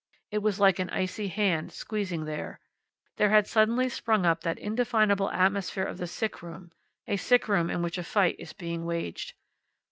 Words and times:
It 0.31 0.39
was 0.39 0.59
like 0.59 0.79
an 0.79 0.89
icy 0.89 1.27
hand, 1.27 1.71
squeezing 1.71 2.25
there. 2.25 2.59
There 3.17 3.29
had 3.29 3.45
suddenly 3.45 3.87
sprung 3.87 4.25
up 4.25 4.41
that 4.41 4.57
indefinable 4.57 5.29
atmosphere 5.29 5.83
of 5.85 5.99
the 5.99 6.07
sick 6.07 6.41
room 6.41 6.71
a 7.07 7.17
sick 7.17 7.47
room 7.47 7.69
in 7.69 7.83
which 7.83 7.99
a 7.99 8.03
fight 8.03 8.37
is 8.39 8.51
being 8.51 8.83
waged. 8.83 9.35